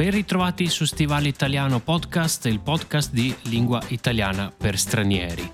[0.00, 5.52] Ben ritrovati su Stivale Italiano Podcast, il podcast di lingua italiana per stranieri.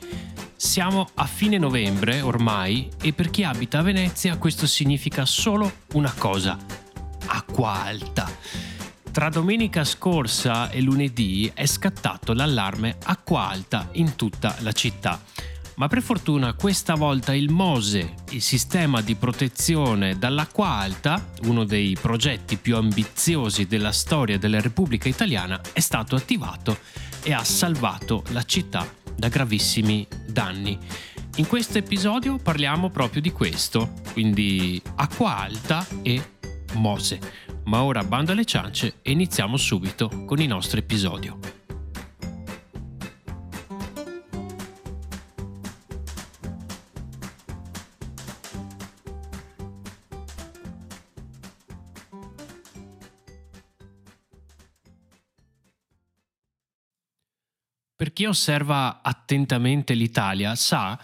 [0.55, 6.14] Siamo a fine novembre ormai e per chi abita a Venezia questo significa solo una
[6.17, 6.57] cosa,
[7.27, 8.31] acqua alta.
[9.11, 15.21] Tra domenica scorsa e lunedì è scattato l'allarme acqua alta in tutta la città
[15.76, 21.96] ma per fortuna questa volta il MOSE, il sistema di protezione dall'acqua alta, uno dei
[22.00, 26.79] progetti più ambiziosi della storia della Repubblica Italiana, è stato attivato
[27.22, 30.79] e ha salvato la città da gravissimi danni.
[31.36, 36.36] In questo episodio parliamo proprio di questo, quindi acqua alta e
[36.75, 37.45] MOSE.
[37.64, 41.56] Ma ora bando alle ciance e iniziamo subito con il nostro episodio.
[58.17, 60.98] Chi osserva attentamente l'Italia sa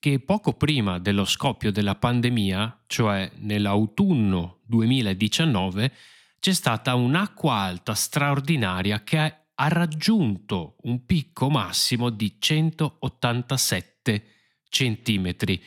[0.00, 5.92] che poco prima dello scoppio della pandemia, cioè nell'autunno 2019,
[6.40, 9.18] c'è stata un'acqua alta straordinaria che
[9.54, 14.24] ha raggiunto un picco massimo di 187
[14.68, 15.62] centimetri,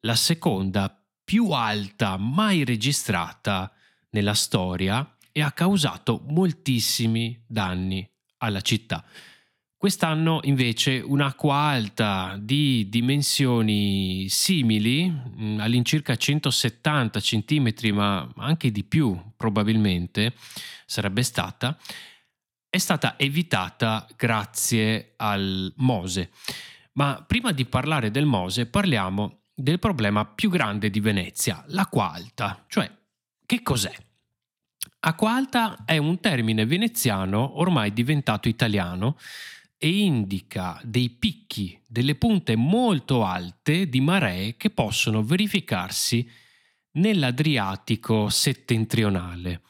[0.00, 3.70] la seconda più alta mai registrata
[4.12, 9.04] nella storia e ha causato moltissimi danni alla città.
[9.78, 19.16] Quest'anno invece un'acqua alta di dimensioni simili, mm, all'incirca 170 cm, ma anche di più
[19.36, 20.34] probabilmente
[20.84, 21.78] sarebbe stata,
[22.68, 26.32] è stata evitata grazie al Mose.
[26.94, 32.64] Ma prima di parlare del Mose parliamo del problema più grande di Venezia, l'acqua alta,
[32.66, 32.90] cioè
[33.46, 33.94] che cos'è?
[35.00, 39.16] Acqua alta è un termine veneziano ormai diventato italiano
[39.78, 46.28] e indica dei picchi, delle punte molto alte di maree che possono verificarsi
[46.92, 49.62] nell'Adriatico settentrionale.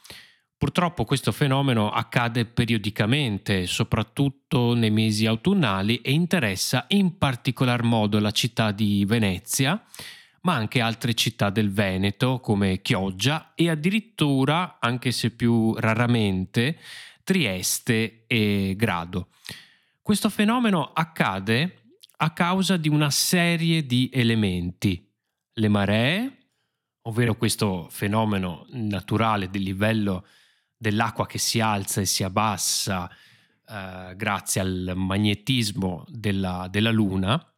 [0.57, 8.31] Purtroppo questo fenomeno accade periodicamente, soprattutto nei mesi autunnali e interessa in particolar modo la
[8.31, 9.81] città di Venezia,
[10.41, 16.77] ma anche altre città del Veneto come Chioggia e addirittura, anche se più raramente,
[17.23, 19.29] Trieste e Grado.
[20.09, 21.83] Questo fenomeno accade
[22.17, 25.07] a causa di una serie di elementi.
[25.53, 26.37] Le maree,
[27.03, 30.25] ovvero questo fenomeno naturale del livello
[30.75, 37.55] dell'acqua che si alza e si abbassa eh, grazie al magnetismo della, della Luna,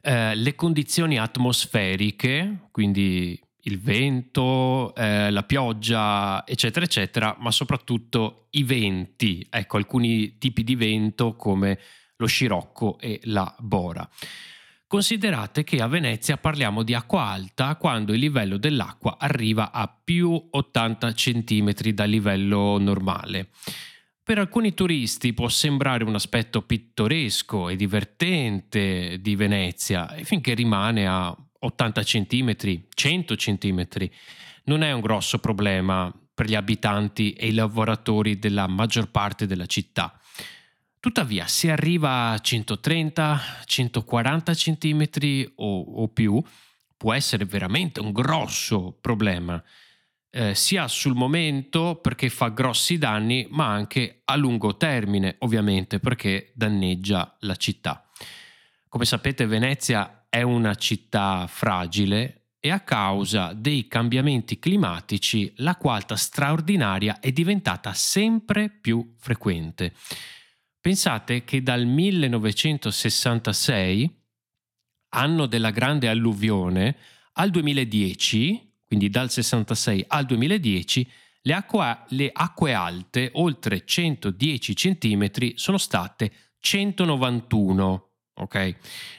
[0.00, 8.62] eh, le condizioni atmosferiche, quindi il vento, eh, la pioggia, eccetera, eccetera, ma soprattutto i
[8.62, 11.78] venti, ecco, alcuni tipi di vento come
[12.16, 14.08] lo scirocco e la bora.
[14.86, 20.48] Considerate che a Venezia parliamo di acqua alta quando il livello dell'acqua arriva a più
[20.50, 23.50] 80 cm dal livello normale.
[24.22, 31.36] Per alcuni turisti può sembrare un aspetto pittoresco e divertente di Venezia, finché rimane a
[31.60, 32.56] 80 cm,
[32.92, 33.86] 100 cm.
[34.64, 39.64] Non è un grosso problema per gli abitanti e i lavoratori della maggior parte della
[39.66, 40.18] città.
[40.98, 46.42] Tuttavia, se arriva a 130-140 cm o, o, più,
[46.96, 49.62] può essere veramente un grosso problema,
[50.30, 56.52] eh, sia sul momento perché fa grossi danni, ma anche a lungo termine, ovviamente, perché
[56.54, 58.06] danneggia la città.
[58.88, 66.14] Come sapete, Venezia è una città fragile e a causa dei cambiamenti climatici l'acqua alta
[66.14, 69.92] straordinaria è diventata sempre più frequente.
[70.80, 74.18] Pensate che dal 1966,
[75.10, 76.96] anno della grande alluvione,
[77.34, 81.10] al 2010, quindi dal 66 al 2010,
[81.42, 88.09] le acque, le acque alte oltre 110 cm sono state 191
[88.40, 88.74] ok?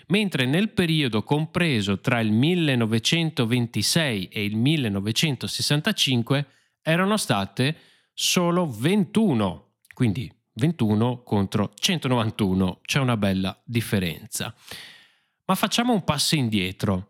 [0.07, 6.45] Mentre nel periodo compreso tra il 1926 e il 1965
[6.81, 7.75] erano state
[8.13, 14.53] solo 21, quindi 21 contro 191, c'è una bella differenza.
[15.45, 17.07] Ma facciamo un passo indietro.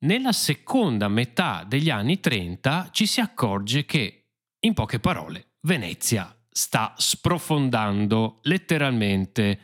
[0.00, 4.30] Nella seconda metà degli anni 30 ci si accorge che,
[4.60, 9.60] in poche parole, Venezia sta sprofondando letteralmente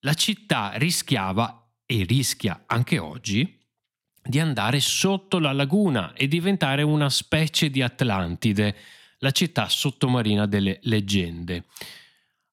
[0.00, 3.58] la città rischiava, e rischia anche oggi,
[4.22, 8.76] di andare sotto la laguna e diventare una specie di Atlantide.
[9.22, 11.64] la città sottomarina delle leggende.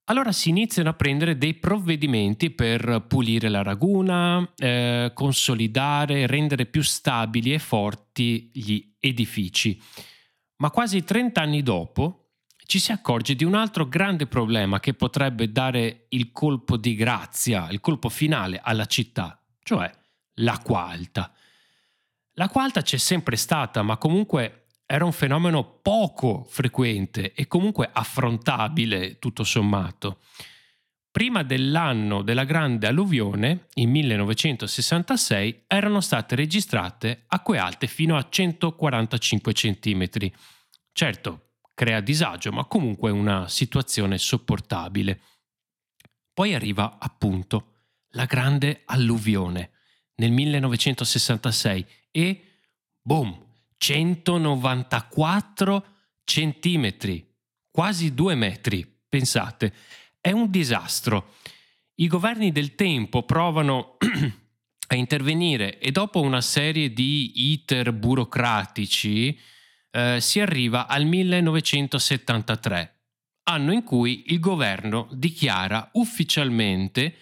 [0.05, 6.81] Allora si iniziano a prendere dei provvedimenti per pulire la laguna, eh, consolidare, rendere più
[6.81, 9.79] stabili e forti gli edifici.
[10.57, 12.24] Ma quasi 30 anni dopo
[12.65, 17.69] ci si accorge di un altro grande problema che potrebbe dare il colpo di grazia,
[17.69, 19.91] il colpo finale alla città, cioè
[20.35, 21.31] l'acqua alta.
[22.33, 29.19] L'acqua alta c'è sempre stata, ma comunque era un fenomeno poco frequente e comunque affrontabile
[29.19, 30.19] tutto sommato.
[31.09, 39.53] Prima dell'anno della grande alluvione, in 1966, erano state registrate acque alte fino a 145
[39.53, 40.09] cm.
[40.91, 45.21] Certo, crea disagio, ma comunque una situazione sopportabile.
[46.33, 47.73] Poi arriva appunto
[48.11, 49.71] la grande alluvione
[50.15, 52.43] nel 1966 e
[53.01, 53.45] boom,
[53.77, 55.85] 194
[56.23, 57.29] centimetri,
[57.69, 59.73] quasi due metri, pensate.
[60.19, 61.35] È un disastro.
[61.95, 63.97] I governi del tempo provano
[64.87, 69.37] a intervenire e dopo una serie di iter burocratici
[69.95, 72.95] eh, si arriva al 1973,
[73.43, 77.15] anno in cui il governo dichiara ufficialmente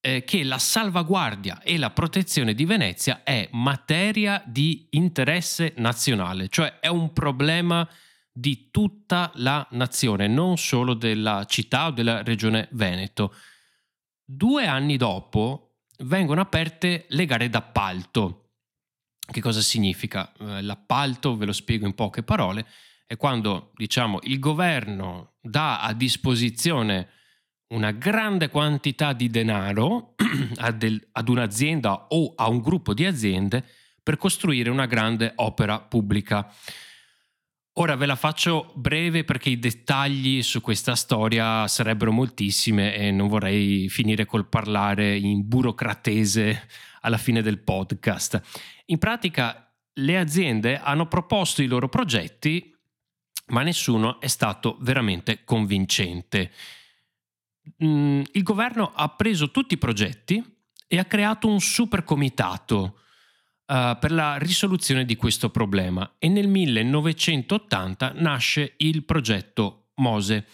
[0.00, 6.78] eh, che la salvaguardia e la protezione di Venezia è materia di interesse nazionale, cioè
[6.78, 7.88] è un problema
[8.30, 13.34] di tutta la nazione, non solo della città o della regione Veneto.
[14.24, 18.47] Due anni dopo vengono aperte le gare d'appalto.
[19.30, 20.32] Che cosa significa?
[20.38, 22.66] Eh, l'appalto, ve lo spiego in poche parole,
[23.06, 27.08] è quando diciamo il governo dà a disposizione
[27.68, 30.14] una grande quantità di denaro
[30.56, 33.62] ad un'azienda o a un gruppo di aziende
[34.02, 36.50] per costruire una grande opera pubblica.
[37.74, 43.28] Ora ve la faccio breve perché i dettagli su questa storia sarebbero moltissime e non
[43.28, 46.66] vorrei finire col parlare in burocratese
[47.00, 48.40] alla fine del podcast.
[48.86, 52.72] In pratica le aziende hanno proposto i loro progetti
[53.48, 56.52] ma nessuno è stato veramente convincente
[57.82, 60.42] mm, il governo ha preso tutti i progetti
[60.86, 63.00] e ha creato un super comitato
[63.66, 70.46] uh, per la risoluzione di questo problema e nel 1980 nasce il progetto MOSE,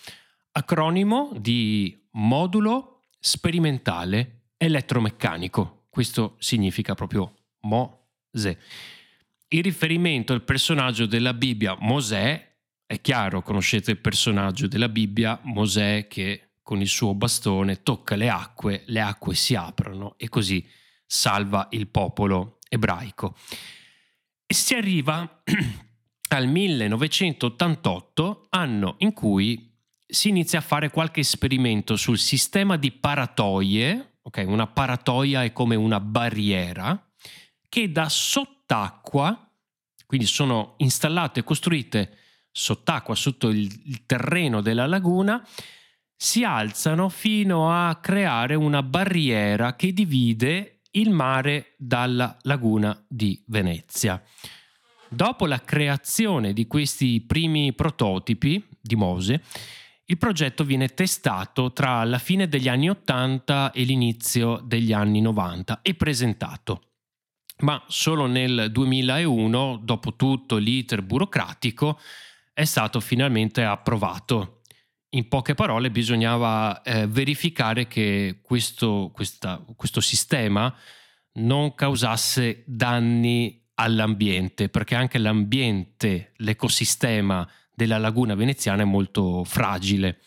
[0.53, 5.84] acronimo di modulo sperimentale elettromeccanico.
[5.95, 8.59] Questo significa proprio MOSE.
[9.47, 16.09] Il riferimento al personaggio della Bibbia Mosè è chiaro, conoscete il personaggio della Bibbia, Mosè
[16.09, 20.67] che con il suo bastone tocca le acque, le acque si aprono e così
[21.07, 23.37] salva il popolo ebraico.
[24.47, 25.45] E si arriva
[26.31, 29.73] al 1988, anno in cui
[30.05, 35.75] si inizia a fare qualche esperimento sul sistema di paratoie, ok, una paratoia è come
[35.75, 37.11] una barriera,
[37.69, 39.51] che da sott'acqua,
[40.07, 42.17] quindi sono installate e costruite
[42.51, 45.47] sott'acqua, sotto il, il terreno della laguna,
[46.17, 54.23] si alzano fino a creare una barriera che divide il mare dalla laguna di Venezia.
[55.09, 59.43] Dopo la creazione di questi primi prototipi di Mose,
[60.07, 65.81] il progetto viene testato tra la fine degli anni 80 e l'inizio degli anni 90
[65.83, 66.91] e presentato.
[67.59, 71.99] Ma solo nel 2001, dopo tutto l'iter burocratico,
[72.53, 74.61] è stato finalmente approvato
[75.15, 80.75] in poche parole bisognava eh, verificare che questo, questa, questo sistema
[81.35, 90.21] non causasse danni all'ambiente, perché anche l'ambiente, l'ecosistema della laguna veneziana è molto fragile.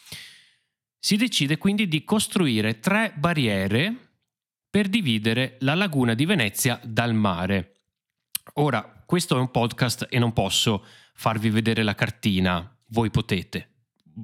[1.00, 3.96] Si decide quindi di costruire tre barriere
[4.70, 7.76] per dividere la laguna di Venezia dal mare.
[8.56, 13.78] Ora, questo è un podcast e non posso farvi vedere la cartina, voi potete,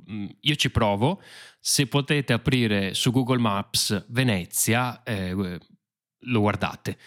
[0.09, 1.21] Mm, io ci provo,
[1.59, 5.59] se potete aprire su Google Maps Venezia, eh,
[6.25, 6.97] lo guardate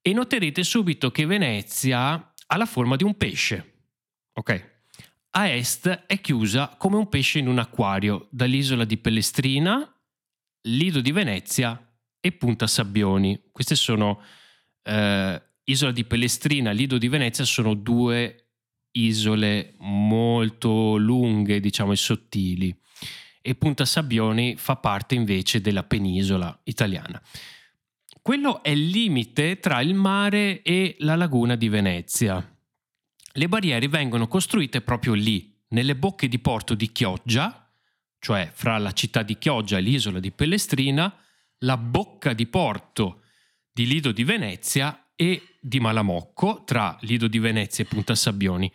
[0.00, 3.82] e noterete subito che Venezia ha la forma di un pesce.
[4.32, 4.69] Ok?
[5.32, 9.88] A est è chiusa come un pesce in un acquario dall'isola di Pellestrina,
[10.62, 11.80] Lido di Venezia
[12.18, 13.40] e Punta Sabbioni.
[13.52, 14.20] Queste sono
[14.82, 18.48] eh, Isola di Pellestrina, Lido di Venezia sono due
[18.92, 22.76] isole molto lunghe, diciamo, e sottili.
[23.40, 27.22] E Punta Sabbioni fa parte invece della penisola italiana.
[28.20, 32.59] Quello è il limite tra il mare e la laguna di Venezia.
[33.32, 37.72] Le barriere vengono costruite proprio lì, nelle bocche di porto di Chioggia,
[38.18, 41.14] cioè fra la città di Chioggia e l'isola di Pellestrina,
[41.58, 43.22] la bocca di porto
[43.72, 48.70] di Lido di Venezia e di Malamocco, tra Lido di Venezia e Punta Sabbioni.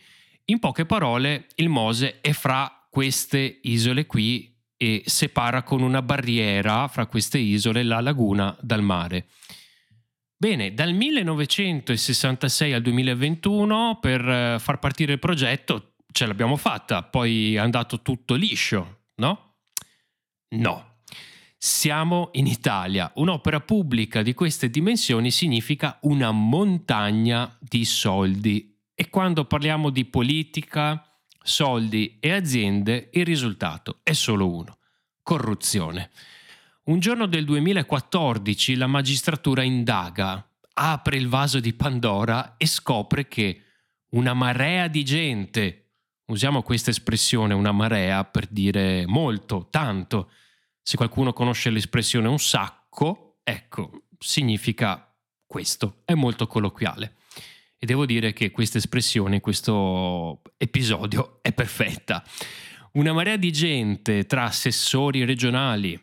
[0.45, 6.87] In poche parole, il Mose è fra queste isole qui e separa con una barriera
[6.87, 9.27] fra queste isole la laguna dal mare.
[10.45, 17.55] Bene, dal 1966 al 2021 per eh, far partire il progetto ce l'abbiamo fatta, poi
[17.55, 19.55] è andato tutto liscio, no?
[20.49, 20.99] No.
[21.57, 23.11] Siamo in Italia.
[23.15, 28.77] Un'opera pubblica di queste dimensioni significa una montagna di soldi.
[28.93, 31.03] E quando parliamo di politica,
[31.41, 34.77] soldi e aziende, il risultato è solo uno,
[35.23, 36.11] corruzione.
[36.87, 43.61] Un giorno del 2014 la magistratura indaga, apre il vaso di Pandora e scopre che
[44.09, 45.93] una marea di gente,
[46.25, 50.29] usiamo questa espressione, una marea per dire molto, tanto,
[50.79, 55.11] se qualcuno conosce l'espressione un sacco, ecco, significa
[55.47, 57.15] questo, è molto colloquiale.
[57.79, 62.23] E devo dire che questa espressione questo episodio è perfetta.
[62.91, 65.99] Una marea di gente tra assessori regionali,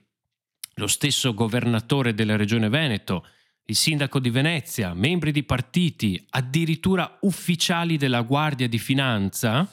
[0.75, 3.27] lo stesso governatore della regione Veneto,
[3.67, 9.71] il sindaco di Venezia, membri di partiti, addirittura ufficiali della Guardia di Finanza,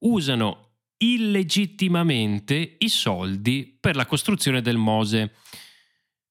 [0.00, 5.32] usano illegittimamente i soldi per la costruzione del Mose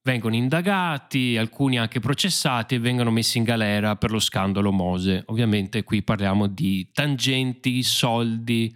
[0.04, 5.24] vengono indagati, alcuni anche processati e vengono messi in galera per lo scandalo Mose.
[5.28, 8.76] Ovviamente qui parliamo di tangenti, soldi,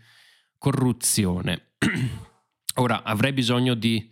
[0.58, 1.72] corruzione.
[2.76, 4.10] Ora avrei bisogno di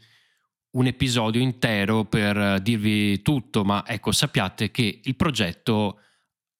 [0.74, 6.00] un episodio intero per dirvi tutto, ma ecco, sappiate che il progetto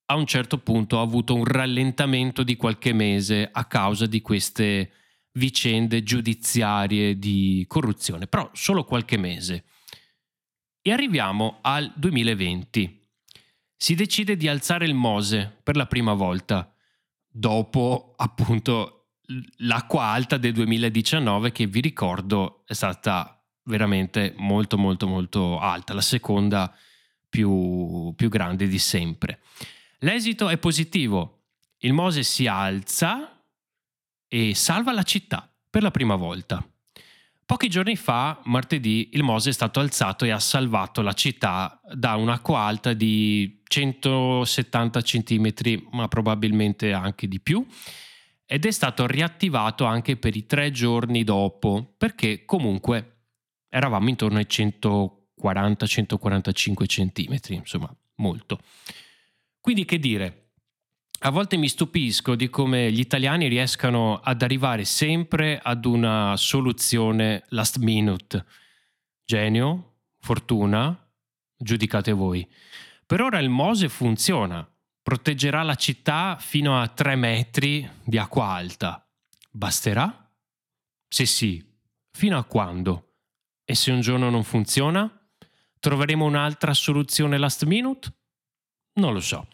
[0.06, 4.92] a un certo punto ha avuto un rallentamento di qualche mese a causa di queste
[5.34, 9.66] vicende giudiziarie di corruzione, però solo qualche mese.
[10.82, 13.02] E arriviamo al 2020.
[13.76, 16.72] Si decide di alzare il Mose per la prima volta,
[17.28, 19.16] dopo appunto
[19.58, 26.02] l'acqua alta del 2019 che vi ricordo è stata veramente molto molto molto alta, la
[26.02, 26.76] seconda
[27.30, 29.42] più, più grande di sempre.
[30.00, 31.46] L'esito è positivo,
[31.80, 33.42] il Mose si alza
[34.28, 36.66] e salva la città per la prima volta.
[37.46, 42.16] Pochi giorni fa, martedì, il Mose è stato alzato e ha salvato la città da
[42.16, 45.54] un'acqua alta di 170 cm,
[45.92, 47.66] ma probabilmente anche di più,
[48.46, 53.13] ed è stato riattivato anche per i tre giorni dopo, perché comunque
[53.74, 58.60] eravamo intorno ai 140-145 cm, insomma, molto.
[59.60, 60.52] Quindi che dire,
[61.22, 67.46] a volte mi stupisco di come gli italiani riescano ad arrivare sempre ad una soluzione
[67.48, 68.46] last minute.
[69.26, 70.96] Genio, fortuna,
[71.58, 72.48] giudicate voi.
[73.08, 79.04] Per ora il Mose funziona, proteggerà la città fino a 3 metri di acqua alta.
[79.50, 80.32] Basterà?
[81.08, 81.66] Se sì,
[82.12, 83.13] fino a quando?
[83.74, 85.12] E se un giorno non funziona?
[85.80, 88.14] Troveremo un'altra soluzione last minute?
[89.00, 89.48] Non lo so.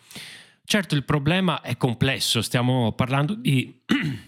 [0.66, 3.82] Certo, il problema è complesso, stiamo parlando di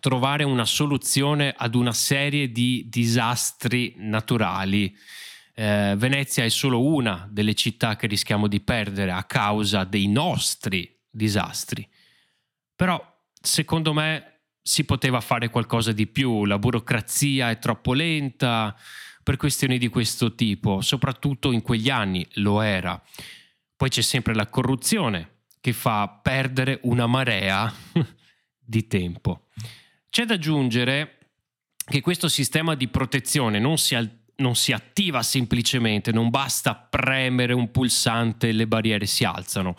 [0.00, 4.94] trovare una soluzione ad una serie di disastri naturali.
[5.54, 10.94] Eh, Venezia è solo una delle città che rischiamo di perdere a causa dei nostri
[11.08, 11.88] disastri.
[12.76, 13.02] Però,
[13.40, 16.44] secondo me, si poteva fare qualcosa di più.
[16.44, 18.76] La burocrazia è troppo lenta
[19.22, 23.00] per questioni di questo tipo, soprattutto in quegli anni lo era.
[23.76, 27.72] Poi c'è sempre la corruzione che fa perdere una marea
[28.58, 29.46] di tempo.
[30.08, 31.18] C'è da aggiungere
[31.84, 33.96] che questo sistema di protezione non si,
[34.36, 39.74] non si attiva semplicemente, non basta premere un pulsante e le barriere si alzano.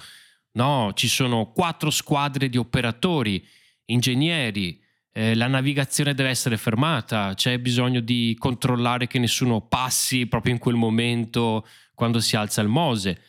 [0.54, 3.46] No, ci sono quattro squadre di operatori,
[3.86, 4.83] ingegneri,
[5.14, 10.60] eh, la navigazione deve essere fermata, c'è bisogno di controllare che nessuno passi proprio in
[10.60, 13.22] quel momento quando si alza il Mose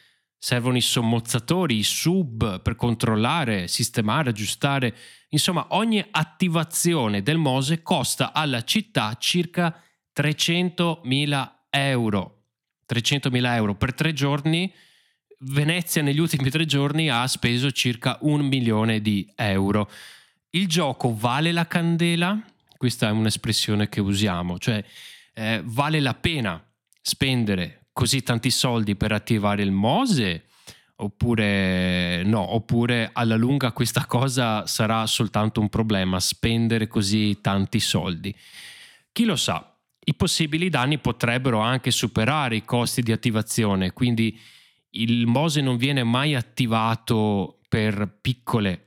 [0.45, 4.95] servono i sommozzatori, i sub per controllare, sistemare, aggiustare.
[5.31, 9.75] Insomma, ogni attivazione del Mose costa alla città circa
[10.14, 12.43] 300.000 euro.
[12.87, 14.71] 300.000 euro per tre giorni.
[15.38, 19.91] Venezia negli ultimi tre giorni ha speso circa un milione di euro.
[20.55, 22.41] Il gioco vale la candela?
[22.77, 24.85] Questa è un'espressione che usiamo, cioè
[25.35, 26.65] eh, vale la pena
[27.03, 30.45] spendere così tanti soldi per attivare il Mose
[30.97, 38.33] oppure no, oppure alla lunga questa cosa sarà soltanto un problema, spendere così tanti soldi.
[39.11, 44.39] Chi lo sa, i possibili danni potrebbero anche superare i costi di attivazione, quindi
[44.91, 48.84] il Mose non viene mai attivato per piccole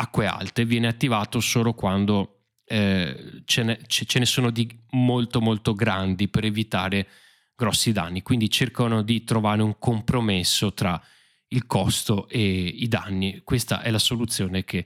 [0.00, 5.74] acque alte, viene attivato solo quando eh, ce, ne, ce ne sono di molto molto
[5.74, 7.08] grandi per evitare
[7.54, 11.00] grossi danni, quindi cercano di trovare un compromesso tra
[11.48, 13.40] il costo e i danni.
[13.42, 14.84] Questa è la soluzione che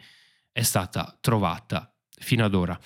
[0.51, 2.79] è stata trovata fino ad ora.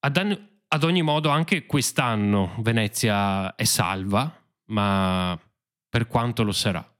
[0.00, 5.38] Ad, an- ad ogni modo, anche quest'anno Venezia è salva, ma
[5.88, 6.93] per quanto lo sarà?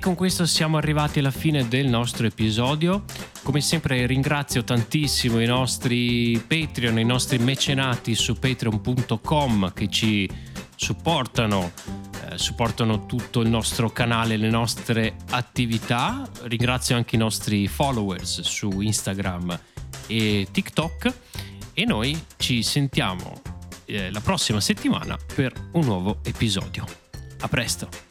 [0.00, 3.04] Con questo siamo arrivati alla fine del nostro episodio.
[3.42, 10.28] Come sempre ringrazio tantissimo i nostri Patreon, i nostri mecenati su patreon.com che ci
[10.74, 11.72] supportano,
[12.24, 16.28] eh, supportano tutto il nostro canale, le nostre attività.
[16.42, 19.58] Ringrazio anche i nostri followers su Instagram
[20.06, 21.14] e TikTok
[21.74, 23.42] e noi ci sentiamo
[23.84, 26.86] eh, la prossima settimana per un nuovo episodio.
[27.40, 28.09] A presto!